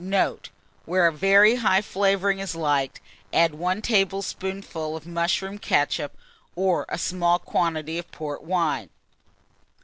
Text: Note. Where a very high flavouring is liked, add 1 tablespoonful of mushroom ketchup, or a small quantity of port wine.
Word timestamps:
Note. 0.03 0.49
Where 0.85 1.05
a 1.05 1.13
very 1.13 1.53
high 1.57 1.83
flavouring 1.83 2.39
is 2.39 2.55
liked, 2.55 2.99
add 3.31 3.53
1 3.53 3.83
tablespoonful 3.83 4.95
of 4.97 5.05
mushroom 5.05 5.59
ketchup, 5.59 6.17
or 6.55 6.87
a 6.89 6.97
small 6.97 7.37
quantity 7.37 7.99
of 7.99 8.11
port 8.11 8.41
wine. 8.41 8.89